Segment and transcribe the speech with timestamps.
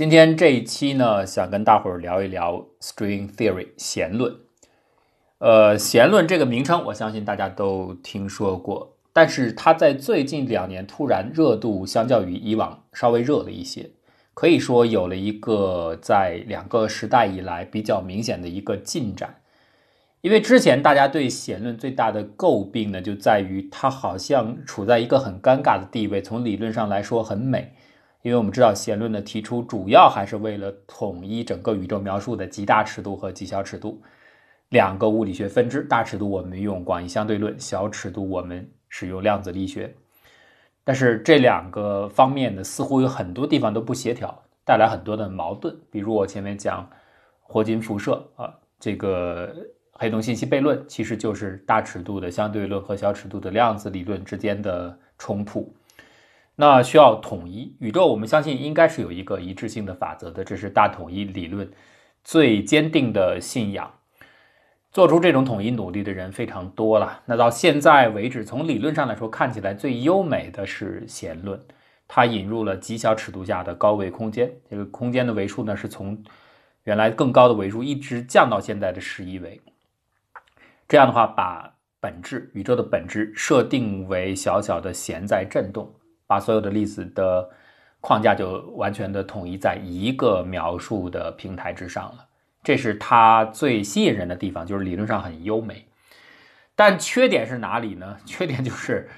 [0.00, 4.34] 今天这一期呢，想跟大伙儿聊一聊 string theory 弦论。
[5.36, 13.90] 呃，弦论这个名称，我相信大家都听说过，但是它在最近两年突然热度，相较于以往稍微热了一些，
[14.32, 19.42] 可以说有了一个在两个时代以来比较明显的一个进展。
[20.22, 26.22] 因为之前大家对弦论最大的诟病呢，就在于它好像处在一个很尴尬的地位。
[26.22, 27.74] 从理论上来说很美，
[28.22, 34.02] 因为我们知道弦论的提出主要还是为了统一整个宇宙描述的极大尺度和极小尺度
[34.68, 35.82] 两个物理学分支。
[35.82, 39.94] 大尺度我们用广义相对论，小尺度我们使用量子力学。
[40.84, 45.76] 但是这两个方面呢，似乎有很多地方都不协调，带来很多的矛盾。
[45.90, 46.88] 比如我前面讲
[47.40, 49.54] 霍金辐射啊，这个。
[50.02, 55.74] 黑洞信息悖论其实就是大尺度的相对论和小尺度的量子理论之间的冲突。
[56.56, 61.70] 那需要统一宇宙，我们相信应该是有一个一致性的法则的，这是大统一理论
[62.22, 63.94] 最坚定的信仰。
[64.92, 67.22] 做出这种统一努力的人非常多了。
[67.26, 71.64] 那到现在为止，从理论上来说，看起来最优美的是弦论，
[72.08, 74.52] 它引入了极小尺度下的高维空间。
[74.68, 76.20] 这个空间的维数呢，是从
[76.82, 79.60] 原来更高的维数一直降到现在的十一维。
[80.88, 85.94] 这样的话，把本质宇宙的本质设定为小小的弦在振动，
[86.30, 87.50] 把所有的粒子的
[88.00, 92.24] 框架就完全的统一在一个描述的平台之上了。
[92.62, 95.84] 这是它最吸引人的地方，就是理论上很优美。
[96.76, 98.16] 但缺点是哪里呢？
[98.24, 99.08] 缺点就是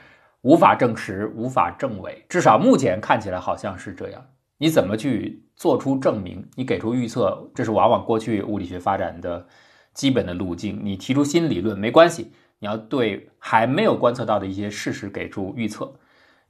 [0.41, 2.25] 无法证实，无法证伪。
[2.31, 4.25] 至少目前看起来好像是这样。
[4.57, 6.49] 你怎么去做出证明？
[6.55, 9.47] 你给出预测，这是往往过去物理学发展的。
[9.93, 15.93] 基本的路径，你提出新理论没关系，你要对还没有观测到的一些事实给出预测，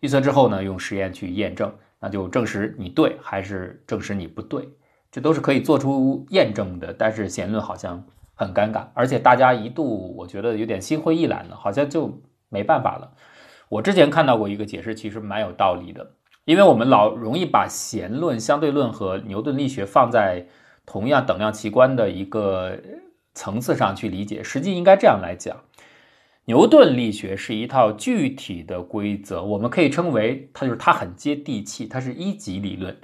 [0.02, 4.68] 预测之后呢，用实验去验证，那就证实你对还是证实你不对，
[5.10, 6.92] 这都是可以做出验证的。
[6.92, 12.20] 但是弦论好像很尴尬，而且大家一度我觉得有点心灰意懒了，好像就
[12.50, 13.12] 没办法了。
[13.68, 16.10] 我之前看到过一个解释，其实蛮有道理的，
[16.44, 20.46] 因为我们老容易把弦论、相对论和牛顿力学放在
[20.84, 22.78] 同样等量奇观的一个。
[23.34, 25.56] 层次上去理解，实际应该这样来讲：
[26.44, 32.96] 牛顿力学是一套具体的规则，我们可以称为它就是它很接地气，它是一级理论。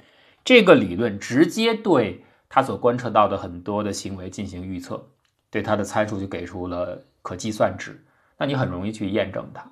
[0.43, 5.07] 这个理论直接对他所观测到的很多的行为进行预测，
[5.49, 8.03] 对它的参数就给出了可计算值，
[8.37, 9.71] 那你很容易去验证它。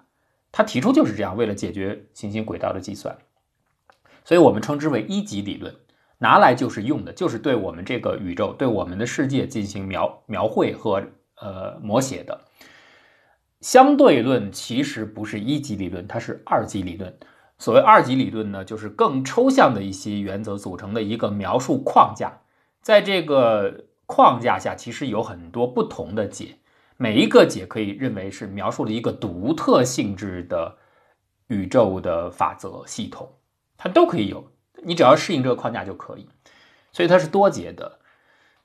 [0.52, 3.18] 他提出就是这样，为了解决行星轨道的计算，
[4.24, 5.76] 所以我们称之为一级理论。
[6.20, 11.04] 拿来就是用的，就是对我们这个宇宙、对我们的世界进行描描绘和
[11.36, 12.42] 呃摹写的。
[13.62, 17.18] 相对论其实不是一级理论，它是二级理论。
[17.58, 22.42] 所谓二级理论呢，就是更抽象的一些原则组成的一个描述框架。
[22.82, 26.60] 在这个框架下，其实有很多不同的解，
[26.98, 30.78] 每一个解可以认为是描述了一个独特性质的
[31.48, 33.34] 宇宙的法则系统，
[33.76, 34.52] 它都可以有。
[34.84, 36.30] 你只要适应这个框架就可以，
[36.92, 38.00] 所以它是多节的。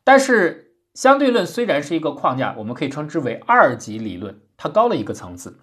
[0.05, 5.59] 但是相对论虽然是一个框架，我们可以称之为二级理论，它高了一个层次。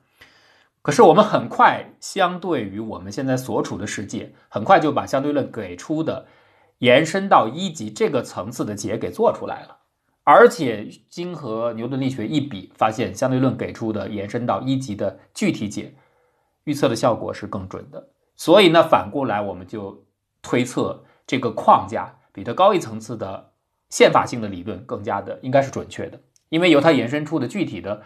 [0.81, 6.25] 可是我们很快相对于我们现在所处的世界，很快就把相对论给出的
[6.79, 9.77] 延伸到一级这个层次的解给做出来了。
[10.23, 15.95] 而且经和牛顿力学一比，发现相对论给出的延伸到一级的具体解
[16.65, 18.09] 预测的效果是更准的。
[18.35, 20.03] 所以呢，反过来我们就。
[20.41, 23.51] 推测这个框架比它高一层次的
[23.89, 26.17] 宪法性的理论更加的应该是准确的，
[26.47, 28.01] 因为由它延伸出的具体的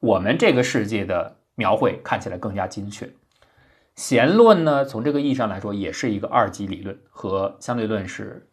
[0.00, 3.10] 我们这个世界的描绘看起来更加精确。
[3.96, 8.48] 弦论呢，从这个意义上来说也是一个二级理论，和相对论是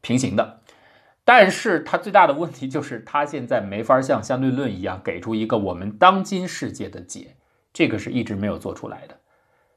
[0.00, 0.60] 平行的，
[1.24, 7.36] 但是它最大的问题就是它现在没法像相对论一样给出一个我们当今世界的解，
[7.72, 9.18] 这个是一直没有做出来的。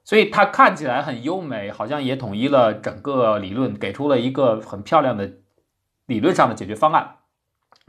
[0.04, 5.32] 所以它看起来很优美，好像也统一了整个理论，给出了一个很漂亮的
[6.08, 7.18] 理论上的解决方案，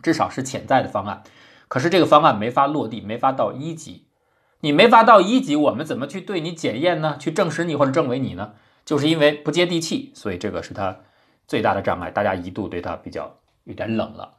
[0.02, 1.22] 至少是潜在的方案。
[1.68, 4.06] 可是这个方案没法落地，没法到一级。
[4.60, 7.16] 你没法到一级，我们怎么去对你检验呢？
[7.18, 8.52] 去证实你或者证伪你呢？
[8.84, 11.00] 就是因为不接地气，所以这个是它
[11.46, 12.10] 最大的障碍。
[12.10, 14.34] 大家一度对它比较有点冷了，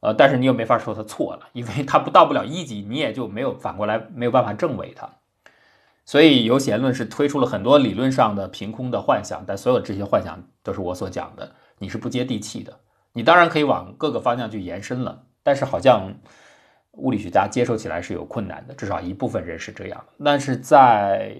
[0.00, 5.08] 呃，但是你又没法说它错了，因为它不到不了一级，你也就没有反过来没有办法证伪它。
[6.04, 12.80] 所以，有弦论是推出了很多理论上的凭空的幻想，但所有这些幻想都是我所讲的，你是不接地气的。
[13.12, 16.14] 你当然可以往各个方向去延伸了，但是好像
[16.96, 20.04] 物理学家接受起来是有困难的，至少一部分人是这样。
[20.24, 21.36] 但是在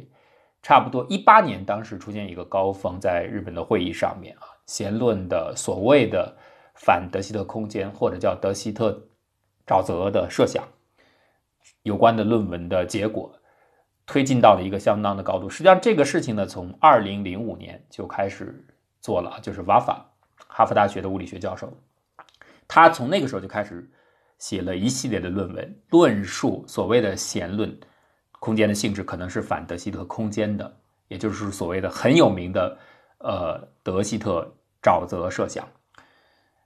[0.63, 6.37] 差不多一八年，当时出现一个高峰，在日本的会议上面啊，弦论的所谓的
[6.75, 9.09] 反德希特空间或者叫德希特
[9.67, 10.65] 沼泽的设想
[11.83, 13.39] 有关的论文的结果
[14.07, 15.49] 推进到了一个相当的高度。
[15.49, 18.67] 实际上，这个事情呢，从二零零五年就开始
[19.01, 20.11] 做了，就是瓦法
[20.49, 21.73] 哈佛大学的物理学教授，
[22.67, 23.91] 他从那个时候就开始
[24.39, 27.79] 写了一系列的论文，论述所谓的弦论。
[28.41, 30.77] 空间的性质可能是反德希特空间的，
[31.09, 32.77] 也就是所谓的很有名的，
[33.21, 35.67] 呃，德希特沼泽设想。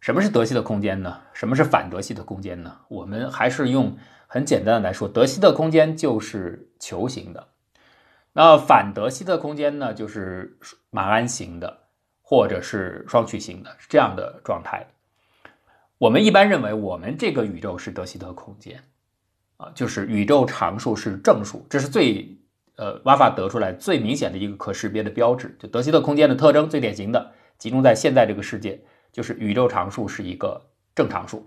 [0.01, 1.21] 什么是德希特空间呢？
[1.33, 2.81] 什么是反德希特空间呢？
[2.89, 7.47] 我们还是用很简单的来说，德希特空间就是球形的，
[8.33, 10.59] 那反德希特空间呢，就是
[10.91, 11.79] 马鞍形的，
[12.23, 14.85] 或者是双曲形的，是这样的状态。
[15.99, 18.81] 我们一般认为，我们这个宇宙是德希特空间。
[19.57, 22.39] 啊，就是宇宙常数是正数，这是最
[22.77, 25.57] 呃挖法得出来最明显的一个可识别的标志。
[25.59, 28.81] 就德希特空间的特征最典型的集中在现在这个世界，
[29.11, 30.65] 就是宇宙常数是一个
[30.95, 31.45] 正常数。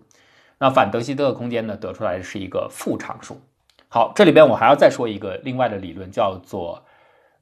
[0.60, 3.40] 那反德希特空间呢，得出来是一个负常数。
[3.88, 6.84] 好，这里边我还要再说一个另外的理论，叫做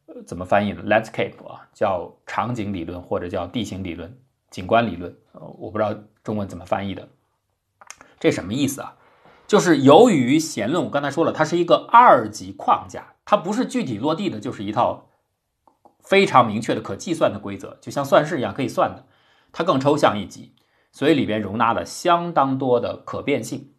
[0.05, 4.15] 呃怎么翻译呢？landscape 啊，叫场景理论或者叫地形理论、
[4.51, 5.11] 景观理论。
[5.31, 5.95] 呃，我不知道
[6.29, 7.09] 中文怎么翻译的，
[8.19, 8.97] 这什么意思啊？
[9.47, 15.09] 就是由于弦论，我刚才说了，它是一个二级框架，它不是具体落地的，就是一套
[16.03, 19.07] 非常明确的可计算的规则，就像算式一样可以算的。
[19.51, 20.53] 它更抽象一级，
[20.91, 23.71] 所以里边容纳了相当多的可变性。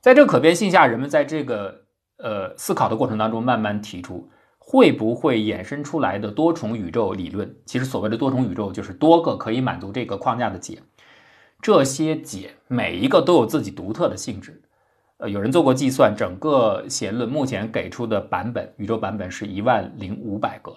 [0.00, 1.82] 在这可变性下，人们在这个
[2.16, 7.54] 呃思考的过程当中，慢慢提出会不会衍生出来的多重宇宙理论。
[7.66, 10.82] 其实所谓的多重宇宙，就是多个可以满足这个框架的解，
[11.62, 14.60] 这些解每一个都有自己独特的性质。
[15.18, 20.74] 呃，有人做过计算，整个弦论目前给出的版本，宇宙版本是一万零五百个，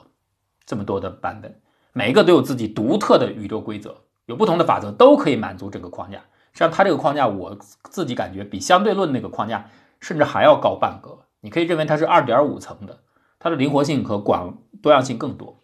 [0.63, 1.59] 这么多的版本，
[1.91, 3.95] 每一个都有自己独特的宇宙规则，
[4.27, 6.19] 有不同的法则，都可以满足这个框架。
[6.53, 7.57] 实际上，它这个框架，我
[7.89, 9.67] 自己感觉比相对论那个框架
[9.99, 11.17] 甚至还要高半格。
[11.41, 12.99] 你可以认为它是二点五层的，
[13.39, 15.57] 它的灵活性和广多样性更多，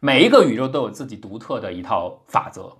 [0.00, 2.78] 每一个宇宙都有自己独特的一套法则。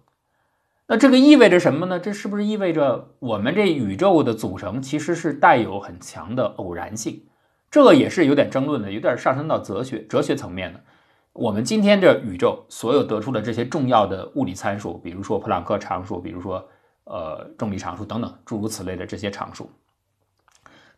[0.89, 1.99] 那这个意味着什么呢？
[1.99, 7.27] 这是不是意味着我们这宇宙的组成其实是带有很强的偶然性？
[7.73, 10.81] 这个也是有点争论的，有点上升到哲学哲学层面的。
[11.33, 16.65] 我们今天这宇宙所有得出的这些重要的物理参数，比如说普朗克常数，比如说
[17.03, 19.69] 呃重力常数等等诸如此类的这些常数，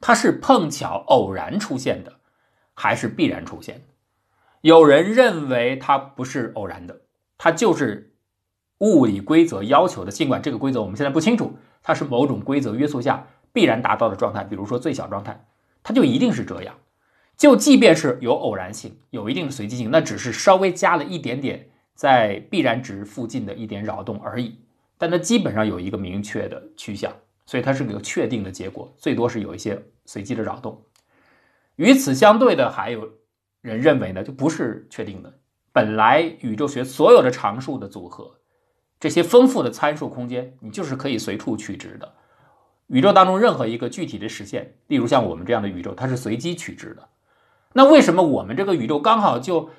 [0.03, 2.13] 它是碰巧偶然出现的，
[2.75, 3.83] 还是必然出现？
[4.61, 7.01] 有人认为它不是偶然的，
[7.39, 8.13] 它就是。
[8.79, 15.47] 物理规则要求的，尽管这个规则我们现在不清楚，它是某种规则约束下必然达到的状态，比如说最小状态，
[15.83, 16.75] 它就一定是这样。
[17.37, 24.59] 就即便是有偶然性，有一定的随机性，那只是稍微加了一点点在必然值附近的一点扰动而已，
[24.97, 27.13] 但它基本上有一个明确的趋向，
[27.47, 30.81] 所以它是个确定的结果，最多是有一些随机的扰动。
[31.77, 33.09] 与此相对的，还有
[33.61, 35.33] 人认为呢，就不是确定的，
[35.73, 38.38] 本来宇宙学所有的常数的组合。
[39.01, 42.15] 这些丰富的参数空间，你就是可以随处取值的。
[42.89, 47.09] 宇宙当中任何一个具体的实现，例如像我们这样的宇宙，它是随机取值的。
[47.75, 49.71] 那为什么我们这个宇宙刚好就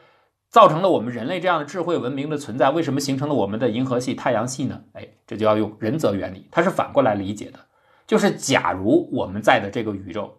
[0.49, 2.69] 造成了我们人类这样的智慧文明的存在？
[2.69, 4.83] 为什么形成了我们的银河系、太阳系呢？
[4.93, 7.59] 哎，这就要用人则原理，它是反过来理解的。
[8.05, 10.37] 就是假如我们在的这个宇宙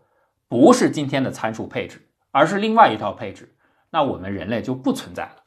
[0.49, 2.01] 不是今天的参数配置，
[2.31, 3.53] 而是另外一套配置，
[3.91, 5.43] 那我们人类就不存在了。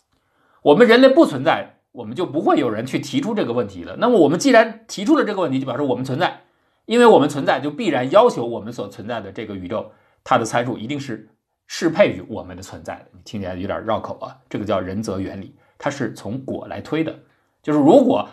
[0.61, 1.79] 我们人类不存在。
[1.93, 3.95] 我们就不会有人去提出这个问题了。
[3.97, 6.41] 那么我们既然提出了这个问题，就表示我们存在，
[6.85, 9.91] 因为我们存在，就必然要求我们所存在的这个宇宙，
[10.23, 11.29] 它的参数一定是
[11.67, 13.05] 适配于我们的存在的。
[13.13, 17.19] 你听起来有点绕口啊，这个叫人则原理，它是从果来推的。
[17.61, 18.27] 就是如果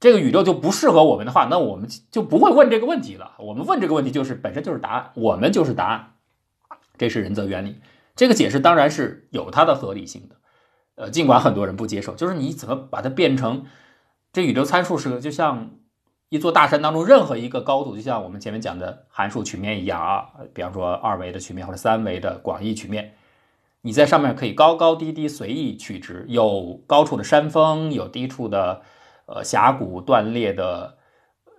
[0.00, 3.36] 这个宇宙就不适合我们的话，那我们就不会问这个问题了。
[3.38, 6.14] 我们问这个问题就是本身就是答案，我们就是答案。
[6.98, 7.80] 这是人则原理，
[8.16, 10.36] 这个解释当然是有它的合理性的。
[10.94, 13.64] 呃，尽管很多人不接受，就是你怎么把它变成
[14.32, 15.70] 这宇宙参数是个就像
[16.28, 23.14] 一座大山当中任何一个高度，就像我们前面讲的函数曲面一样啊，比方说二维的曲面或者三维的广义曲面，
[23.80, 28.82] 你在上面可以高高低低随意取值，有高处的山峰，有低处的
[29.26, 30.96] 呃峡谷断裂的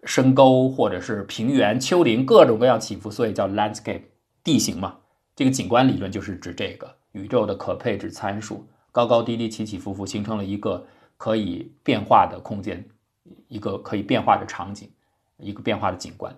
[0.03, 4.03] 深沟，或者是平原丘陵，各种各样起伏，所以叫 landscape
[4.43, 4.97] 地形嘛。
[5.35, 8.67] 这个景观理论就是指这个宇宙的可配置参数。
[8.93, 10.85] 高高低低、起起伏伏，形成了一个
[11.17, 12.87] 可以变化的空间，
[13.47, 14.89] 一个可以变化的场景，
[15.37, 16.33] 一个变化的景观。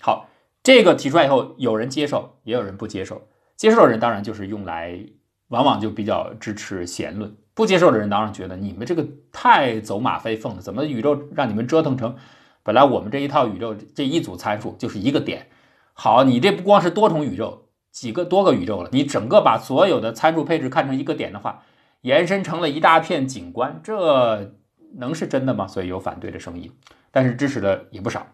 [0.00, 0.28] 好，
[0.62, 3.26] 这个提出来以后，有人接受，也有人不接受。
[3.56, 5.00] 接受的人当然就是用来
[5.48, 7.34] 往往就比较支持弦论。
[7.54, 12.14] 不接受的人当然觉得你们这个太走马飞凤了，怎么宇宙让你们折腾成？
[12.62, 15.48] 本来我们这一套宇宙这一组参数就是一个点，
[15.92, 17.63] 好，你这不光是多重宇宙，
[17.94, 21.62] 几个多个宇宙了，你整个把所有的参数配置看成一个点的话，
[22.00, 24.52] 延伸成了一大片景观，这
[24.96, 25.68] 能是真的吗？
[25.68, 26.72] 所以有反对的声音，
[27.12, 28.26] 但是支持的也不少。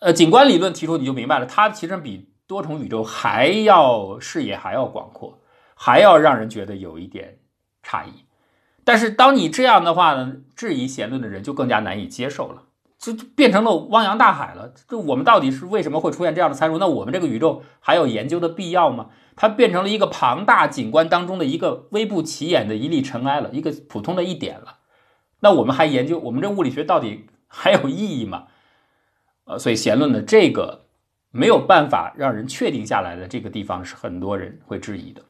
[0.00, 5.40] 呃，景观理论提出你就明白了，它其实比多重宇宙还要视野还要广阔。
[5.80, 7.38] 还要让人觉得有一点
[7.84, 8.24] 诧异，
[8.82, 12.64] 但是当你这样的话呢，质疑弦论的人就更加难以接受了，
[12.98, 14.74] 就变成了汪洋大海了。
[14.88, 16.78] 就我们到底是为什么会出现这样的参数？
[16.78, 19.10] 那我们这个宇宙还有研究的必要吗？
[19.36, 24.78] 它变成了一个庞大景观当中的一个微不起眼的一粒尘埃了，一个普通的一点了。
[25.40, 28.48] 那我们还研究我们这物理学到底还有意义吗？
[29.44, 30.86] 呃，所以弦论的这个
[31.30, 35.22] 没有办法让人确定下来的这个地方是很多人会质疑的。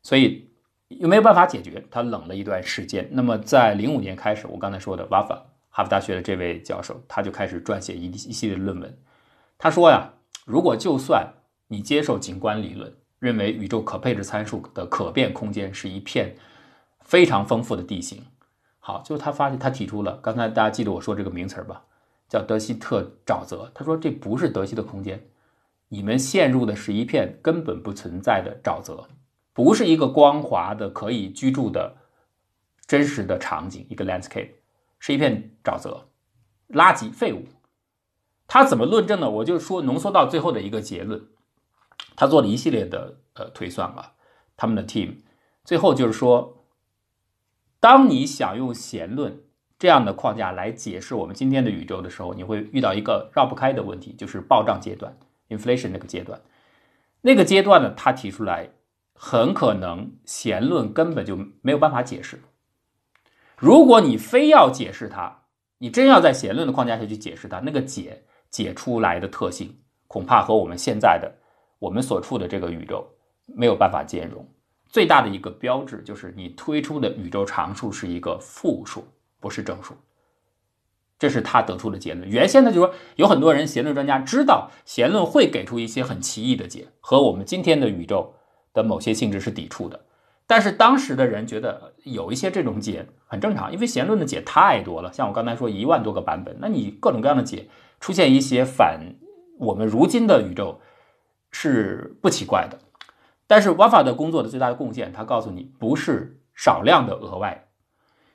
[0.00, 0.50] 所以
[0.88, 3.08] 又没有办法解决，他冷了一段时间。
[3.10, 5.44] 那么在零五年开始，我刚才说的瓦法
[5.76, 8.96] 哈佛大学的这位教授，他就开始撰写一一系列论文。
[9.58, 10.08] 他说呀，
[10.44, 11.28] 如果就算
[11.66, 16.36] 你接受景观理论，认为宇宙可配置参数的可变空间是一片
[17.00, 18.22] 非常丰富的地形，
[18.78, 21.82] 好，就他发现他提出了，刚才大家记得我说这个名词吧，
[22.28, 23.68] 叫德希特沼泽。
[23.74, 25.20] 他说这不是德希的空间，
[25.88, 29.08] 你们陷入的是一片根本不存在的沼泽。
[29.52, 31.96] 不是一个光滑的可以居住的
[32.86, 34.50] 真实的场景，一个 landscape，
[35.06, 36.08] 是一片沼泽、
[36.70, 37.44] 垃圾、废物。
[38.46, 39.28] 他怎么论证呢？
[39.28, 41.28] 我就说浓缩到最后的一个结论。
[42.16, 44.14] 他做了一系列的呃推算啊，
[44.56, 45.16] 他们的 team
[45.62, 46.64] 最后就是说，
[47.80, 49.42] 当你想用弦论
[49.78, 55.18] 这样的框架来解释我们今天的宇宙的时候，你会遇到一个绕不开的问题，就是暴涨阶段
[55.50, 56.40] （inflation） 那个阶段。
[57.20, 58.70] 那个阶段呢，他提出来。
[59.16, 62.40] 很可能弦论根本就没有办法解释。
[63.56, 65.42] 如果你非要解释它，
[65.78, 71.32] 你真要在弦论的框架下去解释它，那个解解出来的特性恐怕和我们现在的
[71.78, 73.06] 我们所处的这个宇宙
[73.46, 74.46] 没有办法兼容。
[74.88, 79.06] 最大的一个标志就是你推出的宇宙常数是一个负数，
[79.40, 79.94] 不是正数。
[81.18, 82.28] 这是他得出的结论。
[82.28, 88.34] 原先呢，就说有很多人弦论专家知道弦论会给出一些很奇异的解，和我们今天的宇宙。
[88.74, 90.04] 的某些性质是抵触的，
[90.48, 97.68] 但是当时的人觉得有一些这种解很正常，因为弦论的解太多了，像我刚才说一万多个版本，那你各种各样的解
[97.98, 99.16] 出现一些反
[99.58, 100.80] 我们如今的宇宙
[101.50, 102.78] 是不奇怪的。
[103.46, 107.68] 但是 Wafa 的工作的最大的贡献，他告诉你不是少量的额外，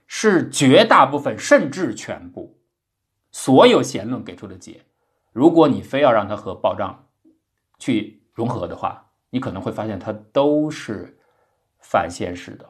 [0.06, 2.58] 是绝大部分甚至全部
[3.32, 4.82] 所有弦论给出的解，
[5.32, 7.06] 如果你非要让它和暴胀
[7.78, 9.06] 去融合的话。
[9.32, 11.16] 你可能会发现它都是
[11.78, 12.68] 反现实的，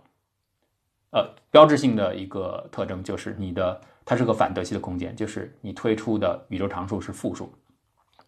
[1.12, 7.52] 呃，标志性的一个特征就是你的它是个反德系的空间，就是你推出的宇宙常数是负数。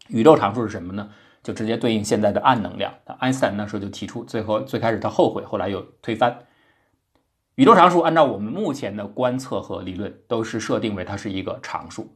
[0.08, 1.10] 宇宙常数是什么呢？
[1.44, 2.94] 就直接对应现在的暗能量。
[3.20, 6.38] 爱因斯坦那时候就提出，最后最开始他后悔，后来又推翻。
[7.56, 12.16] 宇宙常数按照我们目前的观测和理论都是设定为它是一个常数。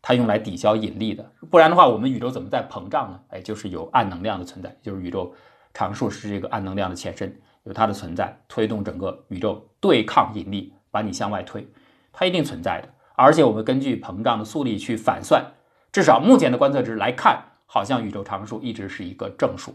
[0.00, 3.20] 它用来抵消引力的，不然的话，我们宇宙怎么在膨胀呢？
[3.28, 5.34] 哎，就是有暗能量的存在，就是宇宙
[5.74, 11.68] 常数是这个暗能量的前身，有它的存在，推动整个宇宙对抗引力，把你向外推，
[12.12, 12.88] 它一定存在的。
[13.14, 15.44] 而且我们根据膨胀的速率去反算，
[15.92, 19.74] 至少目前的观测值来看，好像宇宙常数一直是一个正数。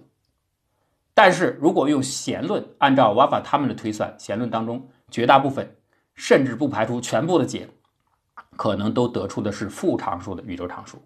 [1.13, 5.75] 但是如果用弦论，按照瓦法他们的推算，弦论当中绝大部分，
[6.15, 7.69] 甚至不排除全部的解。
[8.57, 11.01] 可能都得出的是负常数的宇宙常数，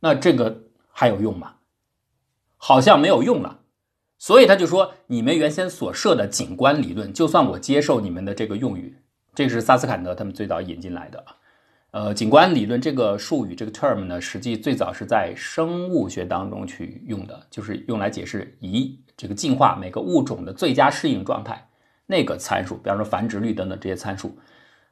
[0.00, 1.56] 那这个还有用吗？
[2.56, 3.58] 好像没有用了。
[4.18, 8.96] 所以他就说，你们原先所设的景观理论，就算我接受你们的这个用语，
[9.34, 11.24] 这是萨斯坎德他们最早引进来的。
[11.92, 21.68] 呃，景观理论这个术语，这个 term 呢，实际最早是在生物学当中去用的，就是用来解释一这个进化每个物种的最佳适应状态
[22.06, 24.36] 那个参数，比方说繁殖率等等这些参数。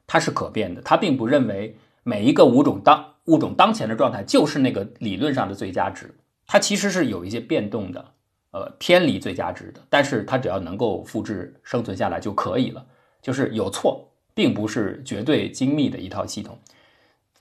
[0.06, 6.14] 它是可变的，它并不认为每一个物种当物种当前的状态就是那个理论上的最佳值，
[6.47, 8.12] 它其实是有一些变动的，
[8.56, 9.80] 呃，偏离最佳值的。
[9.90, 12.82] 但是它只要能够复制生存下来就可以了，
[13.20, 16.58] 就是有错，并不是绝对精密的一套系统。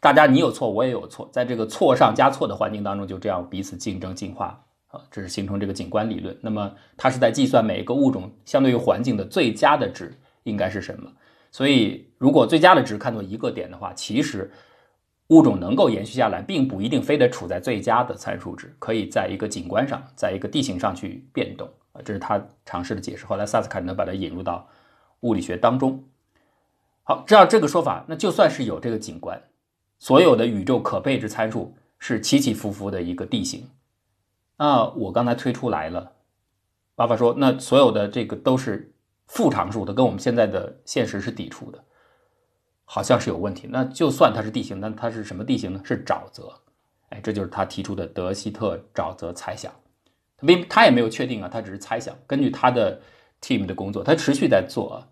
[0.01, 6.37] 大家你有错，我也有错，在这个错上加错的环境当中，就这样彼此竞争进化啊，这是形成这个景观理论。
[6.41, 11.09] 那么它是在计算每一个物种相对于环境的最佳的值应该是什么。
[11.49, 14.51] 所以，如果最佳的值看作一个点的话，其实
[15.29, 23.25] 物种能够延续下来，并不一定非得处在最佳的参数值，可以在一个景观上，在一个地形上去变动啊，这是他尝试的解释。
[23.25, 24.67] 后来萨斯卡能把它引入到
[25.21, 26.03] 物理学当中。
[27.01, 29.41] 好，知道这个说法，那就算是有这个景观，
[29.97, 33.67] 所有的宇宙可配置参数是起起伏伏的一个地形。
[34.57, 36.13] 那我刚才推出来了，
[36.95, 38.93] 爸爸说，那所有的这个都是
[39.27, 41.83] 负常数的，跟我们现在的现实是抵触的。
[42.85, 43.67] 好像是有问题。
[43.69, 45.81] 那就算它是地形，那它是什么地形呢？
[45.83, 46.53] 是沼泽。
[47.09, 49.71] 哎，这就是他提出的德希特沼泽猜想。
[50.37, 52.15] 他没，他也没有确定啊，他只是猜想。
[52.25, 52.99] 根据他的
[53.41, 55.03] team 的工作，他持续在做，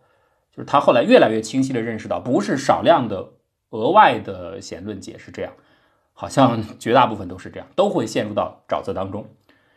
[0.51, 3.33] 就是他后来越来越清晰的认识到，不是少量的
[3.69, 5.53] 额外的弦论解释这样，
[6.13, 9.27] 好像绝大部分都是这样，都会陷入到沼泽当中。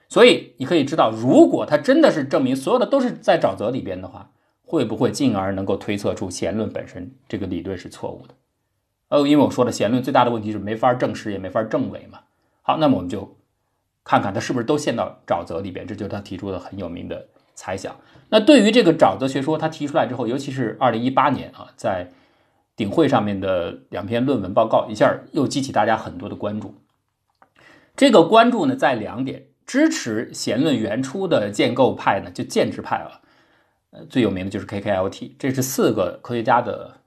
[0.08, 4.30] 所以你可以知道，如果他真的是证明所有的都是在沼泽里边的话。
[4.68, 8.34] 会不会进而能够推测出弦论本身这个理论是错误的？
[9.08, 12.18] 哦，因为我说的，弦论最大的问题是没法证实也没法证伪嘛。
[12.62, 13.36] 好，那么我们就
[14.02, 17.94] 看看它是不是都陷到沼泽里边，这就是他提出的很有名的猜想。
[18.28, 22.08] 那对于这个沼泽学说，他提出来之后，尤其是二零一八年啊，在
[22.74, 26.74] 顶会上面的两篇论文报告，一下又激起大家很多的关注。
[27.94, 33.22] 这个关注呢，在两点：支持弦论原初的建构派呢，就建制派啊。
[34.08, 36.98] 最有名的就是 KKLT，这是四个科学家的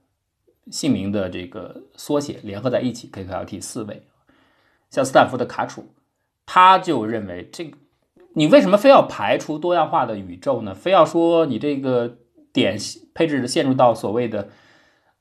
[0.70, 4.02] 姓名的这个缩写联合在一起，KKLT 四位。
[4.90, 5.86] 像斯坦福的卡楚，
[6.46, 7.76] 他就认为这个
[8.34, 10.74] 你为什么非要排除多样化的宇宙呢？
[10.74, 12.16] 非要说你这个
[12.52, 12.76] 点
[13.14, 14.48] 配置陷入到所谓的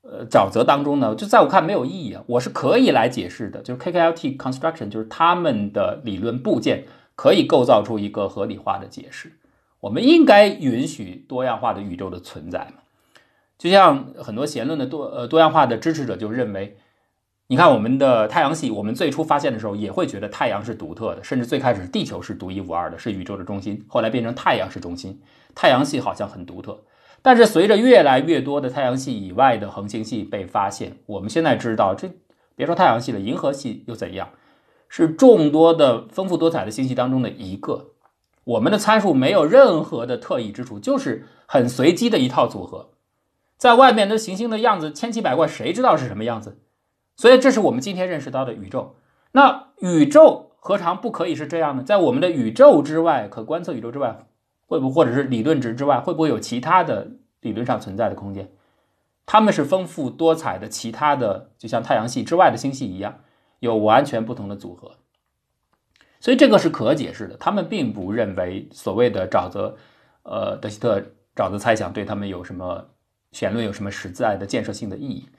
[0.01, 1.13] 呃沼泽当中呢？
[1.15, 2.23] 就在我看没有意义啊！
[2.27, 6.85] 我是可以来解释的，就是 KKLT construction，就是他们的理论部件
[7.15, 9.33] 可以构造出一个合理化的解释。
[9.81, 12.81] 我们应该允许多样化的宇宙的存在嘛？
[13.57, 16.77] 就像很多弦论的多呃多样化的支持者就认为，
[17.48, 25.21] 你看我们的太阳系，我们最初发现的时候也会觉得太阳是独特的，甚至最开始地球是独一无二的，是宇宙的中心，后来变成太阳是中心，
[25.55, 26.83] 太阳系好像很独特。
[27.21, 32.09] 但是随着越来越多的太阳系以外的恒星系被发现，我们现在知道，这
[32.55, 34.30] 别说太阳系了，银河系又怎样？
[34.88, 37.88] 是众多的丰富多彩的星系当中的一个。
[38.49, 42.89] 我们的参数没有任何的特异之处，就是很随机的一套组合。
[43.57, 46.57] 在外面的行星的样子千奇百怪，谁知道是什么样子？
[47.15, 48.95] 所以这是我们今天认识到的宇宙。
[49.33, 51.83] 那宇宙何尝不可以是这样呢？
[51.83, 54.17] 在我们的宇宙之外，可观测宇宙之外，
[54.65, 57.07] 会不或者是理论值之外，会不会有其他的
[57.41, 58.49] 理论上存在的空间？
[59.27, 63.19] 它们是丰富多彩的，其他的就像太阳系之外的星系一样，
[63.59, 64.93] 有完全不同的组合。
[66.21, 69.77] 所以这个是可解释的，他们并不认为所谓的沼泽，
[70.23, 71.01] 呃，德希特
[71.34, 72.89] 沼泽猜想对他们有什么
[73.32, 75.29] 弦论有什么实在的建设性的意义。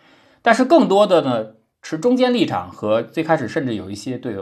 [0.40, 4.34] 但是更多的呢，持中间立场和最开始甚至有一些对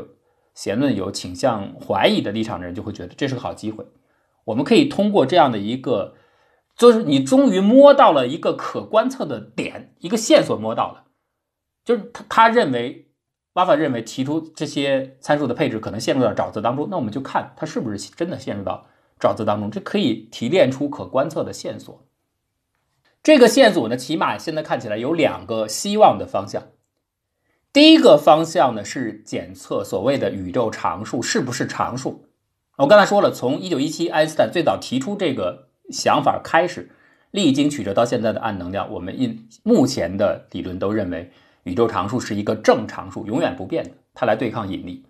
[0.54, 3.84] 弦论有倾向怀疑的立场的人，就会觉得这是个好机会，
[4.44, 6.14] 我们可以通过这样的一个，
[6.76, 11.06] 就是你终于摸到了一个可观测的点，一个线索摸到了，
[11.84, 13.06] 就是他他认为。
[13.58, 18.86] 巴法认为提出这些参数的配置可能陷入到沼泽当中，那我们就看它是不是真的陷入到
[19.18, 22.04] 沼泽当中，这可以提炼出可观测的线索。
[23.20, 26.68] 这个线索呢，起码现在看起来有两个希望的方向。
[27.72, 32.26] 第一个方向呢是检测所谓的宇宙常数是不是常数。
[32.76, 36.92] 我刚才说了，从一九一七爱因斯坦最早提出这个想法开始，
[37.32, 41.32] 历经曲折到现在的暗能量，我们因目前的理论都认为。
[41.64, 45.04] 宇宙常数是一个正常数，永远不变的，它来对抗引力。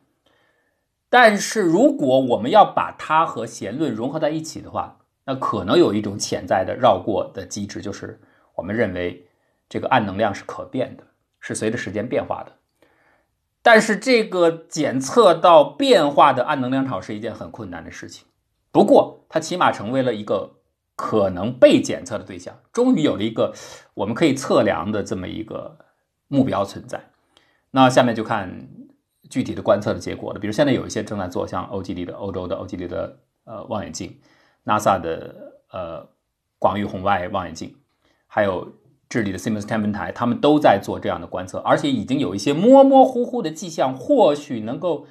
[1.11, 8.21] 但是，如果我们要把它和弦论融合在一起的话，那可能有一种潜在的绕过的机制，就是
[8.57, 9.27] 我们认为
[9.69, 11.05] 这个暗能量是可变的，
[11.41, 12.53] 是随着时间变化的。
[13.63, 18.27] 但是，这个检测到变化的暗能量场是一件很困难的事情。
[18.71, 20.57] 不过，它起码成为了一个
[20.95, 23.55] 可能被检测的对象，终于有了一个
[23.95, 25.79] 我们可以测量的这么一个。
[26.29, 27.01] 目标存在，
[27.71, 28.69] 那下面就看
[29.29, 30.39] 具体的观测的结果了。
[30.39, 34.21] 比如现在有一些正在做，像欧几里的欧洲的欧几里的呃望远镜
[34.65, 36.07] ，NASA 的呃
[36.59, 37.75] 广域红外望远镜，
[38.27, 38.73] 还有
[39.09, 45.07] 智利的 Siemens 天文台，他们都在做这样的观测，而且已经有一些模模糊糊的迹象，或许能够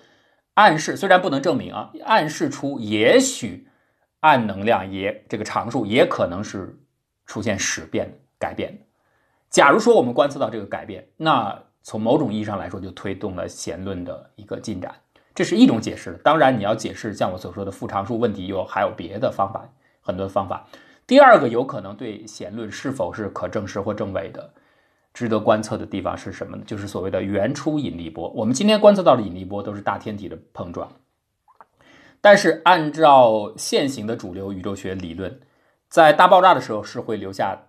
[0.53, 3.67] 暗示，虽然不能证明啊，暗示出也许
[4.19, 6.79] 暗能量也这个常数也可能是
[7.25, 8.86] 出现始变改变的。
[9.49, 14.93] 假如说我们观测到这个改变，那从某种意义上来说，就推动了弦论的一个进展，
[15.33, 16.19] 这是一种解释。
[16.23, 19.69] 当然，你要解释像我所说的负常数问题，有还有别的方法，
[20.01, 20.67] 很多方法。
[21.05, 24.51] 第二个有可能对弦论是否是可证实或证伪的
[25.13, 26.63] 值得观测的地方是什么呢？
[26.67, 28.29] 就是所谓的原初引力波。
[28.31, 30.91] 我们今天观测到的引力波都是大天体的碰撞，
[32.19, 35.39] 但是按照现行的主流宇宙学理论，
[35.87, 37.66] 在大爆炸的时候是会留下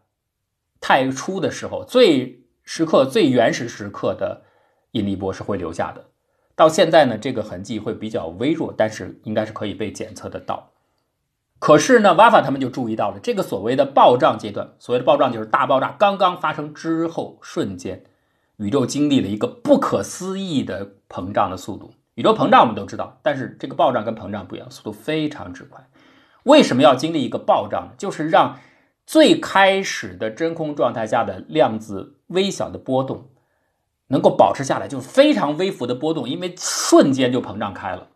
[0.80, 4.42] 太初的时候最时刻、最原始时刻的
[4.92, 6.06] 引力波是会留下的。
[6.54, 10.72] 到现在呢，这个痕迹会比较微弱，但是应该是可以被检测得到。
[11.60, 14.74] 可是呢，瓦法他们就注意到了这个所谓的暴胀阶段。
[14.78, 18.04] 所谓的暴胀就是大爆炸刚刚发生之后，瞬间
[18.56, 21.92] 宇宙经历了一个不可思议的膨胀的速度。
[22.14, 25.88] 宇宙膨胀我们都知道，但是这个暴胀跟膨胀不一样，速度非常之快。
[26.44, 27.92] 为什么要经历一个暴胀呢？
[27.96, 28.58] 就是让
[29.08, 33.30] 最开始的真空状态下的量子微小的波动
[34.08, 38.08] 能够保持下来，就是非常微幅的波动，因为瞬间就膨胀开了。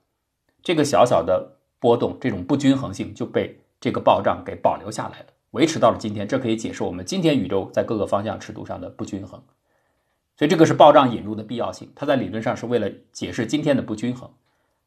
[0.63, 1.57] 这个小小的。
[1.83, 6.29] 波动这种不均衡性就被这个暴胀给保留下来了，维持到了今天。
[6.29, 9.43] 这可以解释我们今天宇宙在各个方向尺度上的不均衡。
[10.37, 14.31] 所以这个是暴胀引入的必要性，它在理论上是为了解释今天的不均衡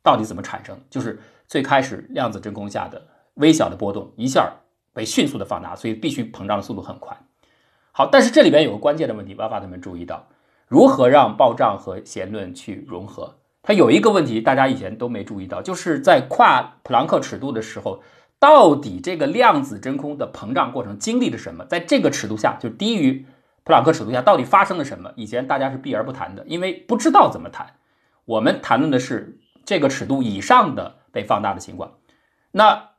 [0.01, 0.79] 到底怎么产生。
[0.89, 4.49] 就是最开始量子真空下的微小的波动一下
[4.95, 7.15] 被迅速的放大，所以必须膨胀的速度很快。
[7.91, 10.27] 好，但是这里边有个关键的问题，瓦法他们注意到
[10.67, 13.35] 如何让暴胀和弦论去融合。
[13.61, 18.01] 它有一个问题，大家以前都没注意到，就是在跨普朗克尺度的时候，
[18.39, 21.65] 到底这个量子真空的膨胀过程经历了什么？
[21.65, 23.25] 在这个尺度下，就低于
[23.63, 25.11] 普朗克尺度下，到底发生了什么？
[25.15, 27.73] 以前大家是避而不谈的，因为不知道怎么谈。
[28.25, 31.93] 我们谈论的是这个尺度以上的被放大的情况。
[32.51, 32.89] 那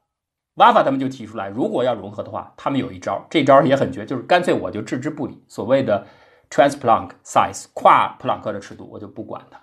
[0.57, 6.07] 瓦法他们就提出来，如果要融合的话，他们有一招，这招也很绝，就是干脆我就置之不理，所谓的
[6.51, 9.61] transplank size 跨普朗克的尺度，我就不管它。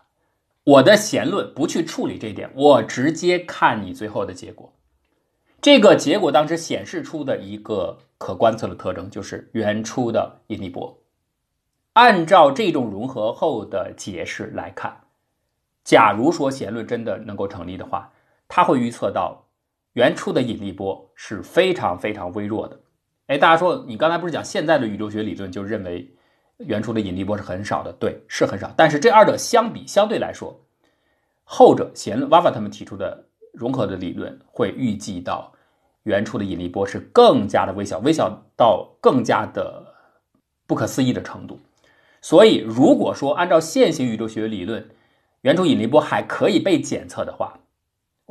[0.66, 4.72] 我的弦论不去处理这一点，我直接看你最后的结果。
[5.60, 11.02] 这个结果当时显示出的一个可观测的特征就是原初的引力波。
[11.94, 15.02] 按照这种融合后的解释来看，
[15.84, 18.12] 假如说弦论真的能够成立的话，
[18.48, 19.46] 它会预测到
[19.94, 22.80] 原初的引力波是非常非常微弱的。
[23.28, 26.16] 哎，大家说你刚才不是讲现在的宇宙学理论就认为？
[26.60, 28.72] 原初的引力波是很少的，对，是很少。
[28.78, 30.62] 但是这二者相比，相对来说，
[31.44, 35.52] 后者弦论瓦法他们提出的融合的理论会预计到
[36.04, 39.96] 原初的引力波是更加的微小，微小到更加的
[40.68, 41.60] 不可思议的程度。
[42.22, 44.90] 所以，如果说按照现行宇宙学理论，
[45.42, 47.60] 原初引力波还可以被检测的话，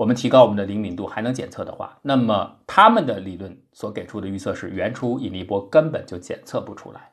[0.02, 7.12] 我们提高我们的灵敏度还能检测的话，那么他们的理论所给出的预测是原初引力波根本就检测不出来。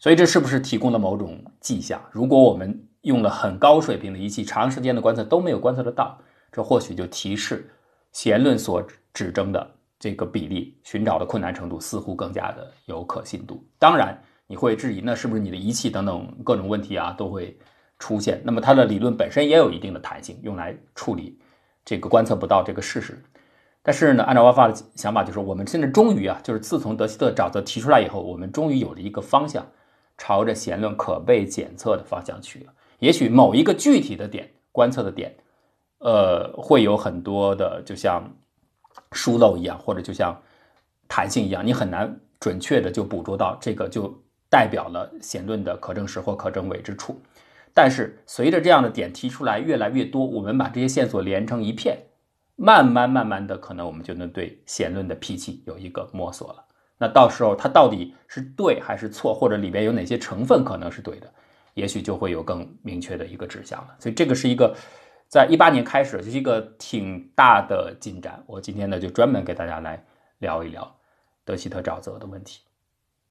[0.00, 2.02] 所以这是不是提供了某种迹象？
[2.10, 6.18] 如果我们用了很高水平的仪器，长时间的观测都没有观测得到，
[6.50, 7.70] 这或许就提示
[8.10, 13.64] 弦论所指征的这个比例寻找的困难程度似乎更加的有可信度。
[13.78, 17.56] 当然，你会质疑，那是不是你的仪器等等各种问题啊都会
[18.00, 18.42] 出现？
[18.44, 21.38] 那么它的理论本身也有一定的弹性，用来处理
[21.88, 23.18] 这个观测不到这个事实。
[23.82, 29.66] 但是呢，按照瓦法的想法，就是我们现在终于啊，就是自从德希特沼泽提出来以后，我们终于有了一个方向。
[30.20, 32.72] 朝着弦论可被检测的方向去了。
[32.98, 35.32] 也许某一个具体的点观测的点，
[36.00, 38.28] 呃，会有很多的，就像
[39.12, 40.36] 疏漏一样，或者就像
[41.06, 44.12] 弹性一样，你很难准确的就捕捉到这个，就
[44.50, 47.16] 代表了弦论的可证实或可证伪之处。
[47.80, 51.96] 但是随着这样的点提出来越来越多，我们把这些线索连成一片，
[52.56, 56.64] 慢慢慢慢的，可能我们就能对弦论的脾气有一个摸索了。
[56.98, 61.32] 那到时候它到底是对还是错，或者里边有哪些成分可能是对的，
[61.74, 63.94] 也许就会有更明确的一个指向了。
[64.00, 64.74] 所以这个是一个，
[65.28, 68.42] 在一八年开始就是一个挺大的进展。
[68.48, 70.04] 我今天呢就专门给大家来
[70.38, 70.96] 聊一聊
[71.44, 72.58] 德希特沼泽的问题。